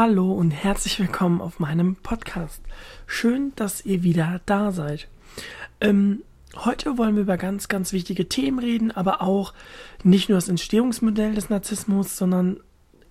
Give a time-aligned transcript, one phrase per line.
[0.00, 2.62] Hallo und herzlich willkommen auf meinem Podcast.
[3.08, 5.08] Schön, dass ihr wieder da seid.
[5.80, 6.22] Ähm,
[6.54, 9.54] heute wollen wir über ganz, ganz wichtige Themen reden, aber auch
[10.04, 12.60] nicht nur das Entstehungsmodell des Narzissmus, sondern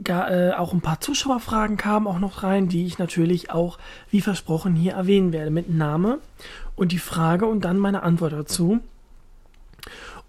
[0.01, 4.21] gar, äh, auch ein paar Zuschauerfragen kamen auch noch rein, die ich natürlich auch, wie
[4.21, 6.19] versprochen, hier erwähnen werde mit Name
[6.77, 8.79] und die Frage und dann meine Antwort dazu.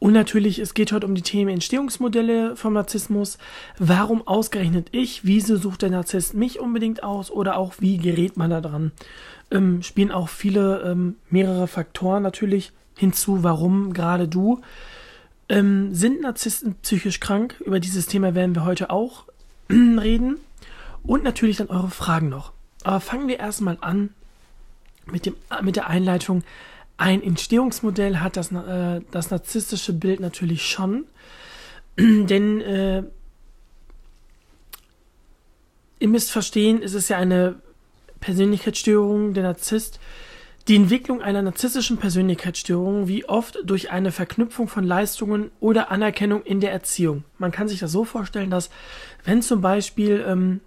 [0.01, 3.39] Und natürlich, es geht heute um die Themen Entstehungsmodelle vom Narzissmus.
[3.79, 5.25] Warum ausgerechnet ich?
[5.25, 7.31] Wieso sucht der Narzisst mich unbedingt aus?
[7.31, 8.93] Oder auch, wie gerät man da dran?
[9.51, 14.61] Ähm, spielen auch viele, ähm, mehrere Faktoren natürlich hinzu, warum gerade du.
[15.49, 17.57] Ähm, sind Narzissten psychisch krank?
[17.65, 19.25] Über dieses Thema werden wir heute auch
[19.71, 20.37] reden.
[21.03, 22.53] Und natürlich dann eure Fragen noch.
[22.85, 24.11] Aber fangen wir erstmal an
[25.07, 26.45] mit, dem, mit der Einleitung.
[26.99, 31.07] Ein Entstehungsmodell hat das, äh, das narzisstische Bild natürlich schon,
[31.97, 33.05] denn äh,
[36.01, 37.61] ihr müsst verstehen, es ist ja eine
[38.21, 40.01] Persönlichkeitsstörung, der Narzisst.
[40.67, 46.61] Die Entwicklung einer narzisstischen Persönlichkeitsstörung wie oft durch eine Verknüpfung von Leistungen oder Anerkennung in
[46.61, 47.25] der Erziehung.
[47.39, 48.71] Man kann sich das so vorstellen, dass
[49.25, 50.61] wenn zum Beispiel ähm,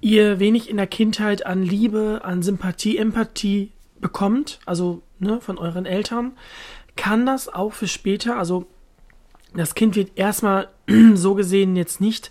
[0.00, 5.86] ihr wenig in der Kindheit an Liebe, an Sympathie, Empathie bekommt, also ne, von euren
[5.86, 6.32] Eltern,
[6.96, 8.66] kann das auch für später, also
[9.54, 10.68] das Kind wird erstmal
[11.14, 12.30] so gesehen jetzt nicht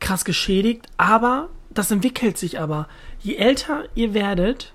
[0.00, 2.88] krass geschädigt, aber das entwickelt sich aber.
[3.20, 4.74] Je älter ihr werdet,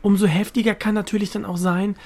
[0.00, 1.96] umso heftiger kann natürlich dann auch sein,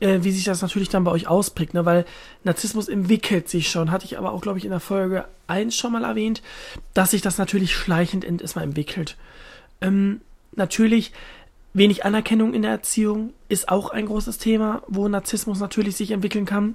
[0.00, 1.84] äh, wie sich das natürlich dann bei euch ausprägt, ne?
[1.84, 2.04] weil
[2.44, 5.92] Narzissmus entwickelt sich schon, hatte ich aber auch, glaube ich, in der Folge 1 schon
[5.92, 6.42] mal erwähnt,
[6.94, 9.16] dass sich das natürlich schleichend erstmal entwickelt.
[9.80, 10.20] Ähm,
[10.54, 11.12] natürlich
[11.74, 16.44] Wenig Anerkennung in der Erziehung ist auch ein großes Thema, wo Narzissmus natürlich sich entwickeln
[16.44, 16.74] kann.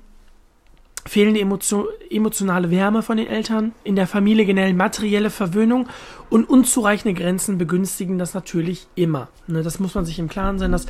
[1.06, 5.88] Fehlende Emotion, emotionale Wärme von den Eltern, in der Familie generell materielle Verwöhnung
[6.30, 9.30] und unzureichende Grenzen begünstigen das natürlich immer.
[9.46, 10.88] Ne, das muss man sich im Klaren sein, dass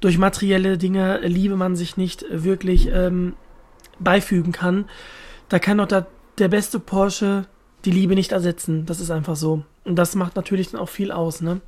[0.00, 3.34] durch materielle Dinge Liebe man sich nicht wirklich ähm,
[3.98, 4.84] beifügen kann.
[5.48, 6.06] Da kann doch der,
[6.38, 7.46] der beste Porsche
[7.84, 8.84] die Liebe nicht ersetzen.
[8.86, 9.64] Das ist einfach so.
[9.84, 11.60] Und das macht natürlich dann auch viel aus, ne?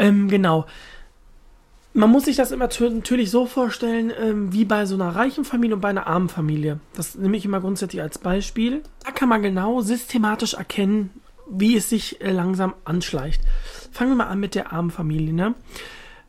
[0.00, 0.66] Ähm, genau.
[1.92, 5.74] Man muss sich das immer natürlich so vorstellen, ähm, wie bei so einer reichen Familie
[5.74, 6.80] und bei einer armen Familie.
[6.94, 8.82] Das nehme ich immer grundsätzlich als Beispiel.
[9.04, 11.10] Da kann man genau systematisch erkennen,
[11.50, 13.42] wie es sich äh, langsam anschleicht.
[13.92, 15.34] Fangen wir mal an mit der armen Familie.
[15.34, 15.54] Ne?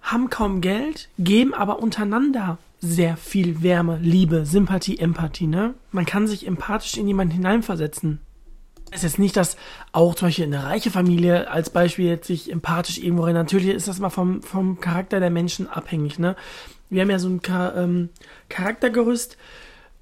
[0.01, 5.45] Haben kaum Geld, geben aber untereinander sehr viel Wärme, Liebe, Sympathie, Empathie.
[5.45, 5.75] Ne?
[5.91, 8.19] Man kann sich empathisch in jemanden hineinversetzen
[8.91, 9.57] ist jetzt nicht, dass
[9.91, 13.33] auch zum Beispiel eine reiche Familie als Beispiel jetzt sich empathisch irgendwo rein.
[13.33, 16.35] Natürlich ist das mal vom, vom Charakter der Menschen abhängig, ne?
[16.89, 17.41] Wir haben ja so ein
[17.77, 18.09] ähm,
[18.49, 19.37] Charaktergerüst,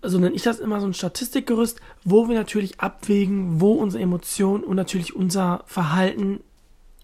[0.02, 4.64] so nenne ich das immer so ein Statistikgerüst, wo wir natürlich abwägen, wo unsere Emotionen
[4.64, 6.40] und natürlich unser Verhalten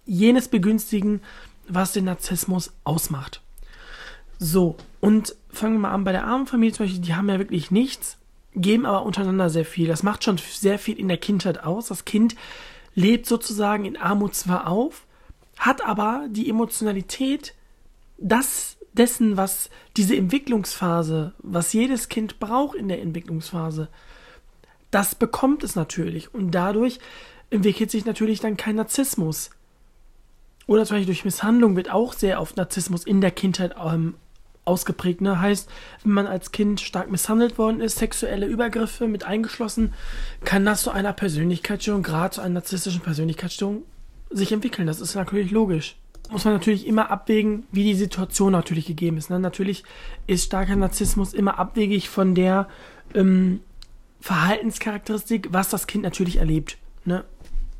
[0.05, 1.21] jenes begünstigen,
[1.67, 3.41] was den Narzissmus ausmacht.
[4.39, 7.37] So, und fangen wir mal an bei der armen Familie zum Beispiel, die haben ja
[7.37, 8.17] wirklich nichts
[8.55, 9.87] geben aber untereinander sehr viel.
[9.87, 11.87] Das macht schon sehr viel in der Kindheit aus.
[11.87, 12.35] Das Kind
[12.93, 15.05] lebt sozusagen in Armut zwar auf,
[15.57, 17.53] hat aber die Emotionalität
[18.17, 23.89] das dessen, was diese Entwicklungsphase, was jedes Kind braucht in der Entwicklungsphase,
[24.91, 26.99] das bekommt es natürlich und dadurch
[27.49, 29.49] entwickelt sich natürlich dann kein Narzissmus.
[30.67, 34.15] Oder zum Beispiel durch Misshandlung wird auch sehr oft Narzissmus in der Kindheit ähm,
[34.65, 35.21] ausgeprägt.
[35.21, 35.39] Ne?
[35.39, 35.69] Heißt,
[36.03, 39.93] wenn man als Kind stark misshandelt worden ist, sexuelle Übergriffe mit eingeschlossen,
[40.43, 43.83] kann das zu einer Persönlichkeitsstörung, gerade zu einer narzisstischen Persönlichkeitsstörung,
[44.29, 44.87] sich entwickeln.
[44.87, 45.95] Das ist natürlich logisch.
[46.31, 49.29] Muss man natürlich immer abwägen, wie die Situation natürlich gegeben ist.
[49.29, 49.39] Ne?
[49.39, 49.83] Natürlich
[50.25, 52.67] ist starker Narzissmus immer abwegig von der
[53.13, 53.59] ähm,
[54.21, 56.77] Verhaltenscharakteristik, was das Kind natürlich erlebt.
[57.05, 57.23] Ne?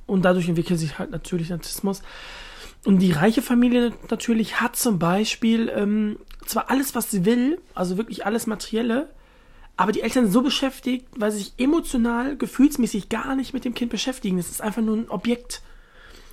[0.06, 2.04] Und dadurch entwickelt sich halt natürlich Narzissmus.
[2.86, 7.98] Und die reiche Familie natürlich hat zum Beispiel ähm, zwar alles, was sie will, also
[7.98, 9.10] wirklich alles Materielle,
[9.76, 13.74] aber die Eltern sind so beschäftigt, weil sie sich emotional, gefühlsmäßig gar nicht mit dem
[13.74, 14.38] Kind beschäftigen.
[14.38, 15.62] Das ist einfach nur ein Objekt.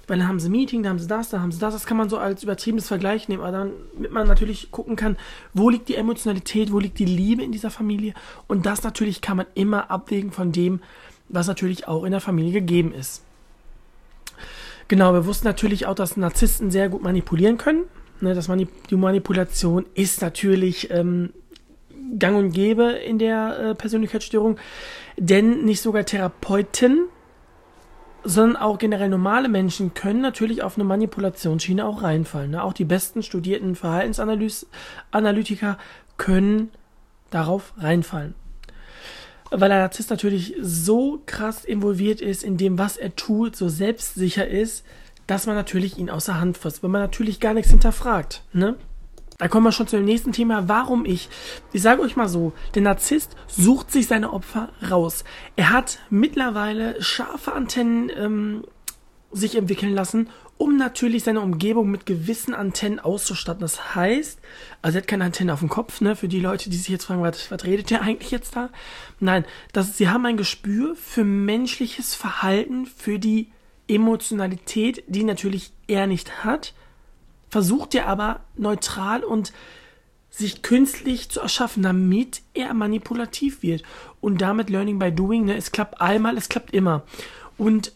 [0.07, 1.75] Weil dann haben sie Meeting, dann haben sie das, dann haben sie das.
[1.75, 5.17] Das kann man so als übertriebenes Vergleich nehmen, aber dann, damit man natürlich gucken kann,
[5.55, 8.15] wo liegt die Emotionalität, wo liegt die Liebe in dieser Familie.
[8.47, 10.81] Und das natürlich kann man immer abwägen von dem,
[11.29, 13.23] was natürlich auch in der Familie gegeben ist.
[14.89, 17.85] Genau, wir wussten natürlich auch, dass Narzissten sehr gut manipulieren können.
[18.21, 21.31] Ne, das Manip die Manipulation ist natürlich ähm,
[22.19, 24.59] gang und gäbe in der äh, Persönlichkeitsstörung,
[25.17, 27.09] denn nicht sogar Therapeuten,
[28.25, 32.53] sondern auch generell normale Menschen können natürlich auf eine Manipulationsschiene auch reinfallen.
[32.53, 32.63] Ne?
[32.63, 35.79] Auch die besten studierten Verhaltensanalytiker
[36.17, 36.71] können
[37.31, 38.35] darauf reinfallen.
[39.53, 44.47] Weil der Narzisst natürlich so krass involviert ist in dem, was er tut, so selbstsicher
[44.47, 44.85] ist,
[45.27, 48.43] dass man natürlich ihn außer Hand fasst, wenn man natürlich gar nichts hinterfragt.
[48.53, 48.77] Ne?
[49.39, 51.29] Da kommen wir schon zu dem nächsten Thema, warum ich.
[51.73, 55.25] Ich sage euch mal so, der Narzisst sucht sich seine Opfer raus.
[55.57, 58.65] Er hat mittlerweile scharfe Antennen ähm,
[59.33, 60.29] sich entwickeln lassen,
[60.63, 63.61] um natürlich seine Umgebung mit gewissen Antennen auszustatten.
[63.61, 64.41] Das heißt,
[64.81, 67.07] also er hat keine Antenne auf dem Kopf, ne, für die Leute, die sich jetzt
[67.07, 68.71] fragen, was, was redet der eigentlich jetzt da?
[69.19, 73.51] Nein, das, sie haben ein Gespür für menschliches Verhalten, für die
[73.89, 76.75] Emotionalität, die natürlich er nicht hat
[77.53, 79.53] versucht er aber neutral und
[80.31, 83.83] sich künstlich zu erschaffen, damit er manipulativ wird.
[84.23, 87.03] Und damit Learning by Doing, ne, es klappt einmal, es klappt immer.
[87.59, 87.93] Und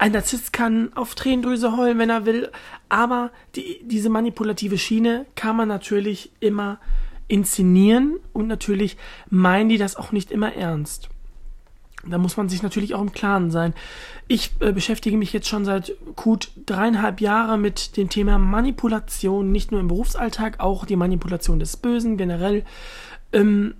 [0.00, 2.50] ein Narzisst kann auf Tränendrüse heulen, wenn er will,
[2.88, 6.78] aber die, diese manipulative Schiene kann man natürlich immer
[7.28, 8.96] inszenieren und natürlich
[9.28, 11.10] meinen die das auch nicht immer ernst.
[12.08, 13.74] Da muss man sich natürlich auch im Klaren sein.
[14.26, 19.70] Ich äh, beschäftige mich jetzt schon seit gut dreieinhalb Jahren mit dem Thema Manipulation, nicht
[19.70, 22.64] nur im Berufsalltag, auch die Manipulation des Bösen generell,
[23.34, 23.74] ähm,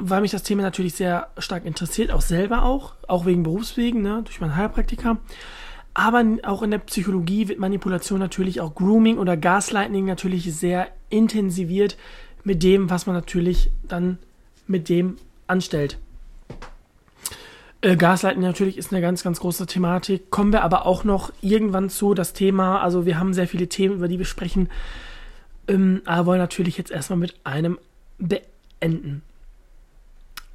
[0.00, 4.22] weil mich das Thema natürlich sehr stark interessiert, auch selber auch, auch wegen Berufswegen, ne,
[4.24, 5.18] durch meinen Heilpraktiker.
[5.94, 11.96] Aber auch in der Psychologie wird Manipulation natürlich auch Grooming oder Gaslighting natürlich sehr intensiviert
[12.44, 14.18] mit dem, was man natürlich dann
[14.66, 15.16] mit dem
[15.46, 15.98] anstellt.
[17.82, 20.30] Äh, Gaslighting natürlich ist eine ganz, ganz große Thematik.
[20.30, 22.80] Kommen wir aber auch noch irgendwann zu, das Thema.
[22.80, 24.68] Also wir haben sehr viele Themen, über die wir sprechen.
[25.66, 27.78] Ähm, aber wollen natürlich jetzt erstmal mit einem
[28.18, 29.22] beenden.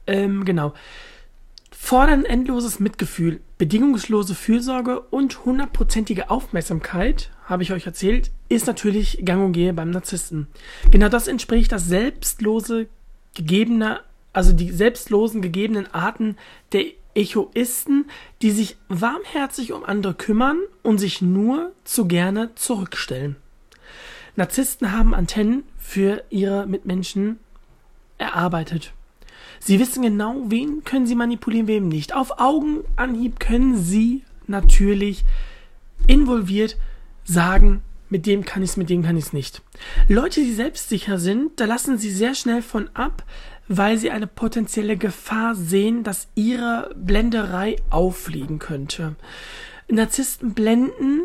[0.07, 0.74] Ähm, genau.
[1.72, 9.46] Fordern endloses Mitgefühl, bedingungslose Fürsorge und hundertprozentige Aufmerksamkeit, habe ich euch erzählt, ist natürlich gang
[9.46, 10.48] und gehe beim Narzissten.
[10.90, 12.88] Genau das entspricht das selbstlose
[13.36, 14.00] gegebene,
[14.34, 16.38] also die selbstlosen gegebenen Arten
[16.72, 18.06] der Egoisten,
[18.42, 23.36] die sich warmherzig um andere kümmern und sich nur zu gerne zurückstellen.
[24.36, 27.40] Narzissten haben Antennen für ihre Mitmenschen
[28.18, 28.94] erarbeitet.
[29.65, 32.13] Sie wissen genau, wen können sie manipulieren, wem nicht.
[32.13, 35.25] Auf Augenanhieb können sie natürlich
[36.06, 36.77] involviert
[37.23, 37.81] sagen,
[38.12, 39.63] mit dem kann ich es, mit dem kann ich es nicht.
[40.07, 43.23] Leute, die selbstsicher sind, da lassen sie sehr schnell von ab,
[43.67, 49.15] weil sie eine potenzielle Gefahr sehen, dass ihre Blenderei auffliegen könnte.
[49.90, 51.23] Narzissten blenden,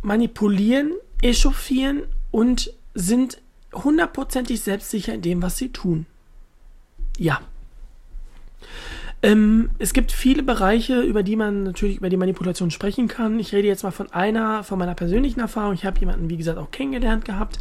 [0.00, 3.42] manipulieren, echauffieren und sind
[3.74, 6.06] hundertprozentig selbstsicher in dem, was sie tun.
[7.18, 7.40] Ja.
[9.22, 13.38] Ähm, es gibt viele Bereiche, über die man natürlich über die Manipulation sprechen kann.
[13.38, 15.74] Ich rede jetzt mal von einer, von meiner persönlichen Erfahrung.
[15.74, 17.58] Ich habe jemanden, wie gesagt, auch kennengelernt gehabt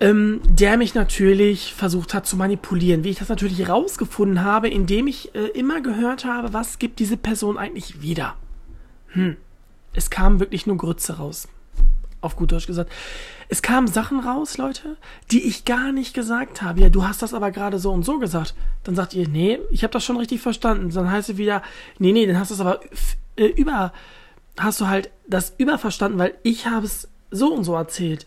[0.00, 3.04] ähm, der mich natürlich versucht hat zu manipulieren.
[3.04, 7.16] Wie ich das natürlich rausgefunden habe, indem ich äh, immer gehört habe, was gibt diese
[7.16, 8.36] Person eigentlich wieder.
[9.08, 9.36] Hm.
[9.94, 11.48] Es kam wirklich nur Grütze raus.
[12.20, 12.92] Auf gut Deutsch gesagt.
[13.48, 14.96] Es kamen Sachen raus, Leute,
[15.30, 16.80] die ich gar nicht gesagt habe.
[16.80, 18.54] Ja, du hast das aber gerade so und so gesagt.
[18.84, 20.90] Dann sagt ihr, nee, ich habe das schon richtig verstanden.
[20.90, 21.62] Dann heißt es wieder,
[21.98, 22.80] nee, nee, dann hast du es aber
[23.36, 23.92] äh, über,
[24.58, 28.26] hast du halt das überverstanden, weil ich habe es so und so erzählt.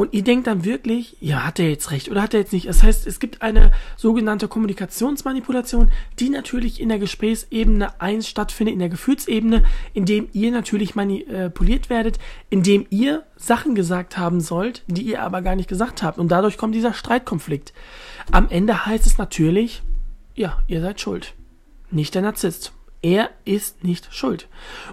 [0.00, 2.66] Und ihr denkt dann wirklich, ja, hat er jetzt recht oder hat er jetzt nicht?
[2.66, 8.78] Das heißt, es gibt eine sogenannte Kommunikationsmanipulation, die natürlich in der Gesprächsebene 1 stattfindet, in
[8.78, 15.20] der Gefühlsebene, indem ihr natürlich manipuliert werdet, indem ihr Sachen gesagt haben sollt, die ihr
[15.20, 16.18] aber gar nicht gesagt habt.
[16.18, 17.74] Und dadurch kommt dieser Streitkonflikt.
[18.32, 19.82] Am Ende heißt es natürlich,
[20.34, 21.34] ja, ihr seid schuld.
[21.90, 22.72] Nicht der Narzisst.
[23.02, 24.48] Er ist nicht schuld.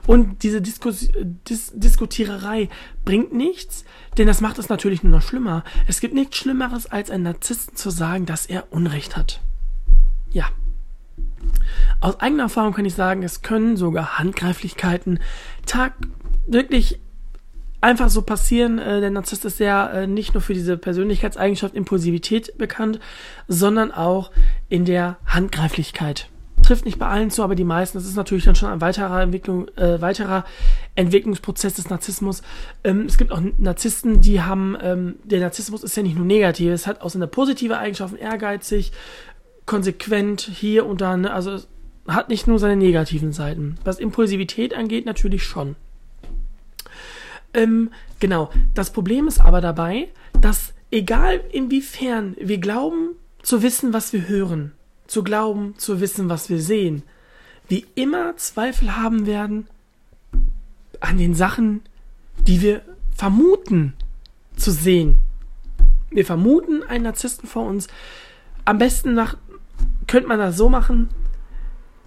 [0.06, 1.10] Und diese Diskus
[1.50, 2.70] Dis Diskutiererei
[3.04, 3.84] bringt nichts,
[4.18, 5.66] denn das macht es natürlich nur noch schlimmer.
[5.88, 9.42] Es gibt nichts Schlimmeres, als einem Narzissten zu sagen, dass er Unrecht hat.
[10.32, 10.46] Ja.
[12.00, 15.20] Aus eigener Erfahrung kann ich sagen, es können sogar Handgreiflichkeiten
[15.66, 15.94] tag
[16.46, 17.02] wirklich
[17.82, 18.80] einfach so passieren.
[18.80, 23.00] Äh, der Narzisst ist ja äh, nicht nur für diese Persönlichkeitseigenschaft Impulsivität bekannt,
[23.50, 24.32] sondern auch
[24.70, 26.30] in der Handgreiflichkeit
[26.68, 27.98] trifft nicht bei allen zu, aber die meisten.
[27.98, 30.44] Das ist natürlich dann schon ein weiterer, Entwicklung, äh, weiterer
[30.96, 32.42] Entwicklungsprozess des Narzissmus.
[32.84, 36.72] Ähm, es gibt auch Narzissten, die haben, ähm, der Narzissmus ist ja nicht nur negativ,
[36.72, 38.92] es hat auch seine positive Eigenschaften, ehrgeizig,
[39.66, 41.32] konsequent hier und da, ne?
[41.34, 41.58] also
[42.06, 43.78] hat nicht nur seine negativen Seiten.
[43.86, 45.76] Was Impulsivität angeht, natürlich schon.
[47.54, 50.10] Ähm, genau, das Problem ist aber dabei,
[50.42, 54.74] dass egal inwiefern wir glauben zu wissen, was wir hören,
[55.08, 57.04] zu glauben, zu wissen, was wir sehen,
[57.68, 59.68] wie immer Zweifel haben werden
[61.00, 61.82] an den Sachen,
[62.46, 62.82] die wir
[63.16, 63.94] vermuten
[64.56, 65.22] zu sehen.
[66.10, 67.88] Wir vermuten einen Narzissten vor uns,
[68.66, 69.38] am besten nach
[70.08, 71.10] könnte man das so machen.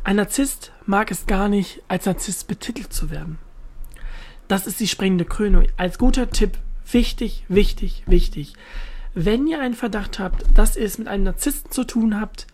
[0.04, 3.38] Ein Narzisst mag es gar nicht, als Narzisst betitelt zu werden.
[4.48, 5.66] Das ist die springende Krönung.
[5.76, 6.58] Als guter Tipp,
[6.90, 8.54] wichtig, wichtig, wichtig.
[9.14, 12.46] Wenn ihr einen Verdacht habt, dass ihr es mit einem Narzissten zu tun habt,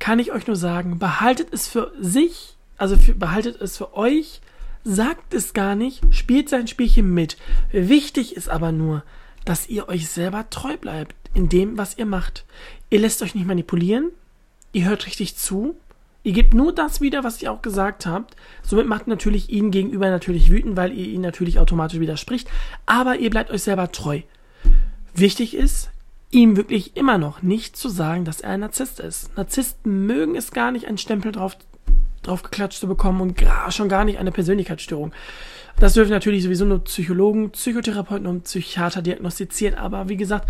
[0.00, 4.40] kann ich euch nur sagen, behaltet es für sich, also für, behaltet es für euch,
[4.82, 7.36] sagt es gar nicht, spielt sein Spielchen mit.
[7.70, 9.04] Wichtig ist aber nur,
[9.44, 12.44] dass ihr euch selber treu bleibt in dem, was ihr macht.
[12.88, 14.10] Ihr lässt euch nicht manipulieren,
[14.72, 15.76] ihr hört richtig zu,
[16.22, 18.36] ihr gebt nur das wieder, was ihr auch gesagt habt.
[18.62, 22.48] Somit macht natürlich ihn gegenüber natürlich wütend, weil ihr ihn natürlich automatisch widerspricht,
[22.86, 24.22] aber ihr bleibt euch selber treu.
[25.14, 25.90] Wichtig ist,
[26.30, 29.36] ihm wirklich immer noch nicht zu sagen, dass er ein Narzisst ist.
[29.36, 31.56] Narzissten mögen es gar nicht, einen Stempel drauf,
[32.22, 35.12] drauf geklatscht zu bekommen und schon gar nicht eine Persönlichkeitsstörung.
[35.78, 40.48] Das dürfen natürlich sowieso nur Psychologen, Psychotherapeuten und Psychiater diagnostizieren, aber wie gesagt,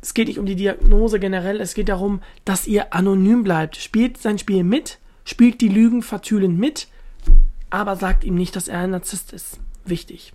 [0.00, 3.76] es geht nicht um die Diagnose generell, es geht darum, dass ihr anonym bleibt.
[3.76, 6.88] Spielt sein Spiel mit, spielt die Lügen vertülen mit,
[7.70, 9.60] aber sagt ihm nicht, dass er ein Narzisst ist.
[9.84, 10.32] Wichtig.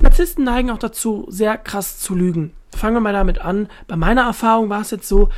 [0.00, 2.52] Narzissten neigen auch dazu, sehr krass zu lügen.
[2.76, 3.68] Fangen wir mal damit an.
[3.86, 5.30] Bei meiner Erfahrung war es jetzt so,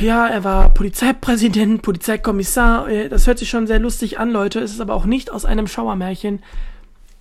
[0.00, 2.88] ja, er war Polizeipräsident, Polizeikommissar.
[2.88, 4.60] Äh, das hört sich schon sehr lustig an, Leute.
[4.60, 6.42] Es ist aber auch nicht aus einem Schauermärchen.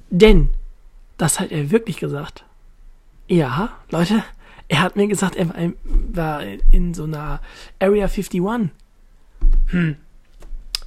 [0.09, 0.49] Denn,
[1.17, 2.45] das hat er wirklich gesagt.
[3.27, 4.23] Ja, Leute,
[4.67, 5.49] er hat mir gesagt, er
[6.13, 6.41] war
[6.71, 7.41] in so einer
[7.79, 8.41] Area 51.
[9.67, 9.95] Hm.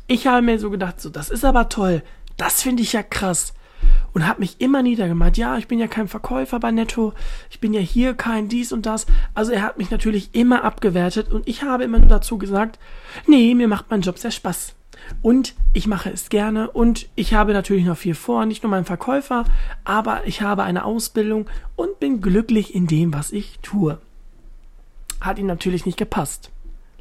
[0.06, 2.02] Ich habe mir so gedacht, so, das ist aber toll.
[2.36, 3.54] Das finde ich ja krass
[4.16, 5.36] und habe mich immer niedergemacht.
[5.36, 7.12] Ja, ich bin ja kein Verkäufer bei Netto,
[7.50, 9.04] ich bin ja hier kein dies und das.
[9.34, 12.78] Also er hat mich natürlich immer abgewertet und ich habe immer nur dazu gesagt,
[13.26, 14.74] nee, mir macht mein Job sehr Spaß.
[15.20, 18.86] Und ich mache es gerne und ich habe natürlich noch viel vor, nicht nur mein
[18.86, 19.44] Verkäufer,
[19.84, 21.46] aber ich habe eine Ausbildung
[21.76, 23.98] und bin glücklich in dem, was ich tue.
[25.20, 26.50] Hat ihm natürlich nicht gepasst.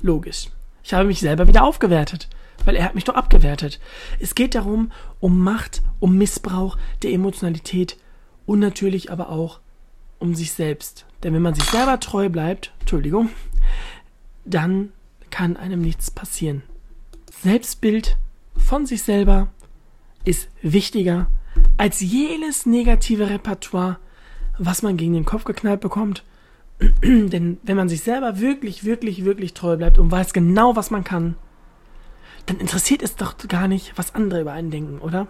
[0.02, 0.50] Logisch.
[0.84, 2.28] Ich habe mich selber wieder aufgewertet
[2.66, 3.80] weil er hat mich doch abgewertet.
[4.20, 7.98] Es geht darum, um Macht, um Missbrauch der Emotionalität
[8.46, 9.60] und natürlich aber auch
[10.20, 11.06] um sich selbst.
[11.24, 13.30] Denn wenn man sich selber treu bleibt, Entschuldigung,
[14.46, 14.92] dann
[15.30, 16.64] kann einem nichts passieren.
[17.42, 18.18] Selbstbild
[18.56, 19.48] von sich selber
[20.24, 21.28] ist wichtiger
[21.78, 23.98] als jedes negative Repertoire,
[24.58, 26.24] was man gegen den Kopf geknallt bekommt.
[27.04, 31.04] Denn wenn man sich selber wirklich, wirklich, wirklich treu bleibt und weiß genau, was man
[31.04, 31.36] kann,
[32.46, 35.28] dann interessiert es doch gar nicht, was andere über einen denken, oder?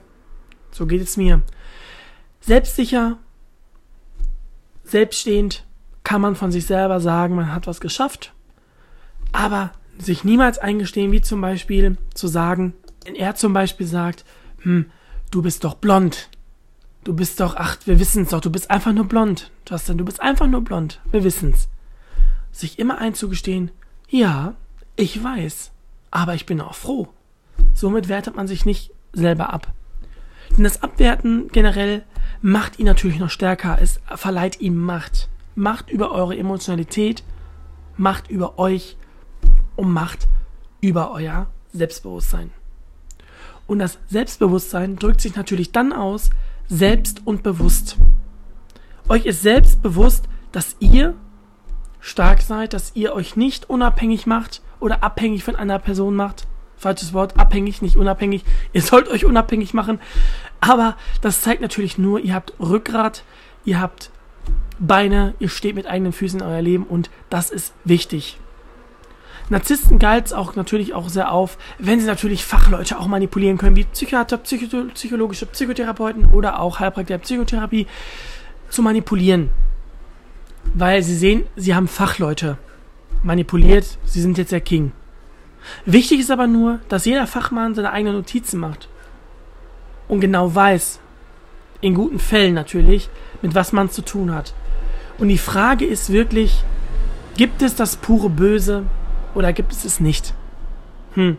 [0.72, 1.42] So geht es mir.
[2.42, 3.18] Selbstsicher,
[4.84, 5.66] selbststehend
[6.04, 8.34] kann man von sich selber sagen, man hat was geschafft,
[9.32, 12.74] aber sich niemals eingestehen, wie zum Beispiel zu sagen,
[13.06, 14.26] wenn er zum Beispiel sagt,
[14.60, 14.92] hm,
[15.32, 16.30] du bist doch blond.
[17.04, 19.52] Du bist doch, ach, wir wissen's doch, du bist einfach nur blond.
[19.70, 21.02] Justin, du bist einfach nur blond.
[21.12, 21.70] Wir wissen's.
[22.52, 23.72] Sich immer einzugestehen,
[24.10, 24.56] ja,
[24.96, 25.72] ich weiß.
[26.16, 27.10] Aber ich bin auch froh.
[27.74, 29.74] Somit wertet man sich nicht selber ab.
[30.52, 32.06] Denn das Abwerten generell
[32.42, 33.80] macht ihn natürlich noch stärker.
[33.82, 35.28] Es verleiht ihm Macht.
[35.56, 37.26] Macht über eure Emotionalität,
[37.98, 38.96] Macht über euch
[39.76, 40.30] und Macht
[40.80, 42.52] über euer Selbstbewusstsein.
[43.68, 46.30] Und das Selbstbewusstsein drückt sich natürlich dann aus,
[46.70, 47.98] selbst und bewusst.
[49.10, 51.14] Euch ist selbst bewusst, dass ihr
[52.00, 56.46] stark seid, dass ihr euch nicht unabhängig macht oder abhängig von einer Person macht.
[56.78, 58.46] Falsches Wort, abhängig, nicht unabhängig.
[58.74, 60.00] Ihr sollt euch unabhängig machen.
[60.62, 63.24] Aber das zeigt natürlich nur, ihr habt Rückgrat,
[63.66, 64.12] ihr habt
[64.78, 68.38] Beine, ihr steht mit eigenen Füßen in euer Leben und das ist wichtig.
[69.50, 73.76] Narzissten galt es auch natürlich auch sehr auf, wenn sie natürlich Fachleute auch manipulieren können,
[73.76, 77.88] wie Psychiater, Psycho psychologische Psychotherapeuten oder auch Heilpraktiker Psychotherapie
[78.70, 79.50] zu manipulieren.
[80.74, 82.58] Weil sie sehen, sie haben Fachleute
[83.26, 84.92] manipuliert, sie sind jetzt der King.
[85.86, 88.88] Wichtig ist aber nur, dass jeder Fachmann seine eigenen Notizen macht
[90.08, 91.00] und genau weiß,
[91.82, 93.10] in guten Fällen natürlich,
[93.42, 94.54] mit was man zu tun hat.
[95.18, 96.64] Und die Frage ist wirklich,
[97.36, 98.86] gibt es das pure Böse
[99.34, 100.34] oder gibt es es nicht?
[101.14, 101.38] Hm.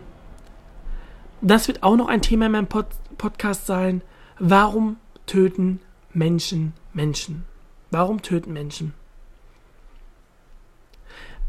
[1.41, 4.01] Das wird auch noch ein Thema in meinem Pod Podcast sein.
[4.37, 5.79] Warum töten
[6.13, 7.45] Menschen Menschen?
[7.89, 8.93] Warum töten Menschen?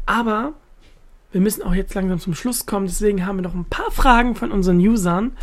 [0.09, 0.53] Aber
[1.31, 4.33] wir müssen auch jetzt langsam zum Schluss kommen, deswegen haben wir noch ein paar Fragen
[4.33, 5.33] von unseren Usern,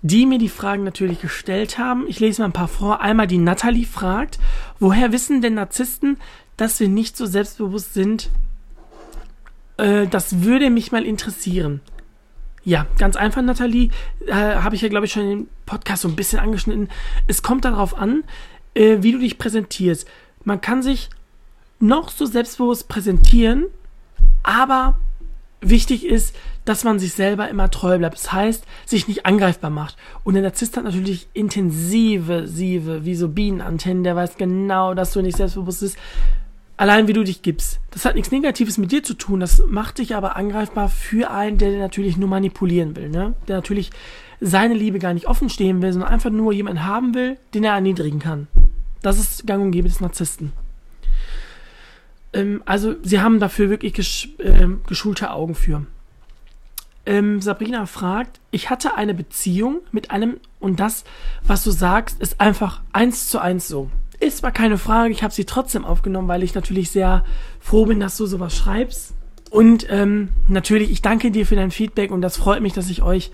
[0.00, 2.06] die mir die Fragen natürlich gestellt haben.
[2.06, 3.00] Ich lese mal ein paar vor.
[3.00, 4.38] Einmal die Natalie fragt,
[4.78, 6.18] woher wissen denn Narzissten,
[6.56, 8.30] dass wir nicht so selbstbewusst sind?
[9.76, 11.80] Äh, das würde mich mal interessieren.
[12.62, 13.90] Ja, ganz einfach, Nathalie,
[14.26, 16.90] äh, habe ich ja, glaube ich, schon im Podcast so ein bisschen angeschnitten.
[17.26, 18.22] Es kommt darauf an,
[18.74, 20.06] äh, wie du dich präsentierst.
[20.44, 21.10] Man kann sich
[21.80, 23.66] noch so selbstbewusst präsentieren,
[24.46, 24.96] aber
[25.60, 26.34] wichtig ist,
[26.64, 28.14] dass man sich selber immer treu bleibt.
[28.14, 29.96] Das heißt, sich nicht angreifbar macht.
[30.24, 35.20] Und der Narzisst hat natürlich intensive Sieve, wie so Bienenantennen, der weiß genau, dass du
[35.20, 35.98] nicht selbstbewusst bist.
[36.76, 37.80] Allein wie du dich gibst.
[37.90, 39.40] Das hat nichts Negatives mit dir zu tun.
[39.40, 43.34] Das macht dich aber angreifbar für einen, der natürlich nur manipulieren will, ne?
[43.48, 43.90] Der natürlich
[44.40, 47.72] seine Liebe gar nicht offen stehen will, sondern einfach nur jemanden haben will, den er
[47.72, 48.46] erniedrigen kann.
[49.00, 50.52] Das ist gang und gäbe des Narzissten.
[52.36, 55.86] Ähm, also, sie haben dafür wirklich gesch äh, geschulte Augen für.
[57.06, 61.04] Ähm, Sabrina fragt, ich hatte eine Beziehung mit einem und das,
[61.44, 63.90] was du sagst, ist einfach eins zu eins so.
[64.18, 67.24] Ist zwar keine Frage, ich habe sie trotzdem aufgenommen, weil ich natürlich sehr
[67.60, 69.14] froh bin, dass du sowas schreibst.
[69.50, 73.02] Und ähm, natürlich, ich danke dir für dein Feedback und das freut mich, dass ich
[73.02, 73.30] euch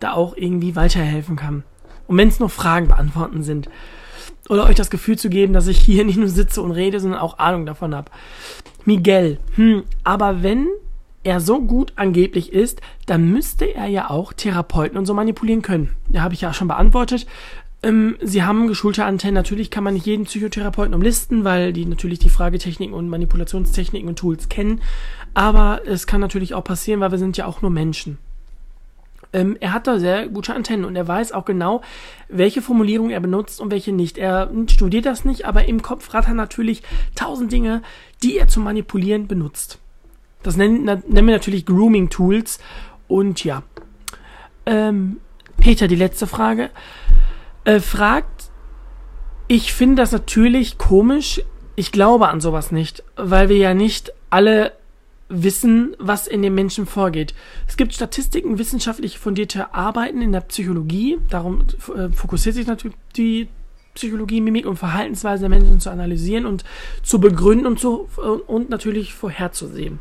[0.00, 1.62] da auch irgendwie weiterhelfen kann.
[2.08, 3.68] Und wenn es nur Fragen beantworten sind.
[4.48, 7.20] Oder euch das Gefühl zu geben, dass ich hier nicht nur sitze und rede, sondern
[7.20, 8.10] auch Ahnung davon habe.
[8.84, 10.68] Miguel, hm, aber wenn
[11.24, 15.90] er so gut angeblich ist, dann müsste er ja auch Therapeuten und so manipulieren können.
[16.08, 17.26] Da habe ich ja schon beantwortet.
[17.82, 19.34] Ähm, sie haben geschulte Antennen.
[19.34, 24.18] Natürlich kann man nicht jeden Psychotherapeuten umlisten, weil die natürlich die Fragetechniken und Manipulationstechniken und
[24.18, 24.80] Tools kennen.
[25.34, 28.18] Aber es kann natürlich auch passieren, weil wir sind ja auch nur Menschen.
[29.32, 31.80] Ähm, er hat da sehr gute Antennen und er weiß auch genau,
[32.28, 34.18] welche Formulierung er benutzt und welche nicht.
[34.18, 36.82] Er studiert das nicht, aber im Kopf hat er natürlich
[37.14, 37.82] tausend Dinge,
[38.22, 39.78] die er zum Manipulieren benutzt.
[40.42, 42.58] Das nennen, nennen wir natürlich Grooming Tools.
[43.08, 43.62] Und ja.
[44.66, 45.18] Ähm,
[45.58, 46.70] Peter, die letzte Frage.
[47.64, 48.50] Äh, fragt,
[49.48, 51.42] ich finde das natürlich komisch.
[51.76, 54.72] Ich glaube an sowas nicht, weil wir ja nicht alle
[55.32, 57.34] wissen, was in den Menschen vorgeht.
[57.66, 61.18] Es gibt Statistiken, wissenschaftlich fundierte Arbeiten in der Psychologie.
[61.30, 61.64] Darum
[61.96, 63.48] äh, fokussiert sich natürlich die
[63.94, 66.64] Psychologie, Mimik und Verhaltensweise der Menschen zu analysieren und
[67.02, 68.08] zu begründen und, zu,
[68.46, 70.00] und natürlich vorherzusehen.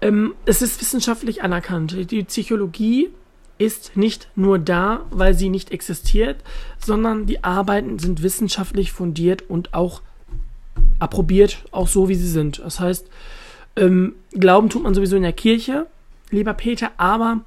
[0.00, 2.10] Ähm, es ist wissenschaftlich anerkannt.
[2.10, 3.10] Die Psychologie
[3.58, 6.42] ist nicht nur da, weil sie nicht existiert,
[6.78, 10.02] sondern die Arbeiten sind wissenschaftlich fundiert und auch
[10.98, 12.58] approbiert, auch so wie sie sind.
[12.58, 13.08] Das heißt,
[13.76, 15.86] ähm, Glauben tut man sowieso in der Kirche,
[16.30, 17.40] lieber Peter, aber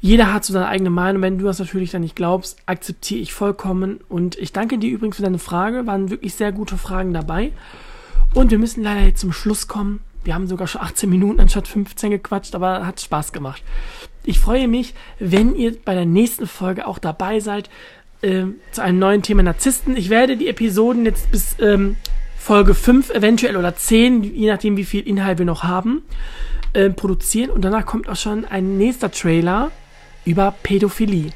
[0.00, 1.22] jeder hat so seine eigene Meinung.
[1.22, 4.00] Wenn du das natürlich dann nicht glaubst, akzeptiere ich vollkommen.
[4.08, 5.86] Und ich danke dir übrigens für deine Frage.
[5.86, 7.52] Waren wirklich sehr gute Fragen dabei.
[8.32, 10.00] Und wir müssen leider jetzt zum Schluss kommen.
[10.24, 13.62] Wir haben sogar schon 18 Minuten anstatt 15 gequatscht, aber hat Spaß gemacht.
[14.24, 17.68] Ich freue mich, wenn ihr bei der nächsten Folge auch dabei seid
[18.22, 19.96] äh, zu einem neuen Thema Narzissten.
[19.96, 21.96] Ich werde die Episoden jetzt bis ähm,
[22.40, 26.02] Folge 5 eventuell oder 10, je nachdem wie viel Inhalt wir noch haben,
[26.72, 27.50] äh, produzieren.
[27.50, 29.70] Und danach kommt auch schon ein nächster Trailer
[30.24, 31.32] über Pädophilie.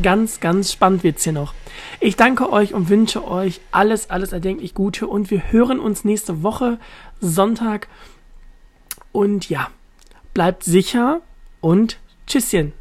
[0.00, 1.54] Ganz, ganz spannend wird's hier noch.
[2.00, 6.42] Ich danke euch und wünsche euch alles, alles erdenklich Gute und wir hören uns nächste
[6.42, 6.78] Woche
[7.20, 7.88] Sonntag.
[9.10, 9.68] Und ja,
[10.34, 11.22] bleibt sicher
[11.62, 12.74] und tschüsschen.